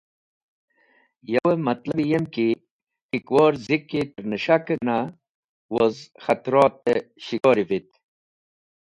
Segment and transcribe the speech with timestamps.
[1.33, 2.47] Yawe matlabi yem ki
[3.09, 4.97] K̃hikwor Ziki ter Nis̃hake gana
[5.73, 7.93] woz Khatrat e Shikori vitk.